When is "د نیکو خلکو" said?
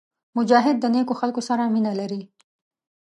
0.79-1.41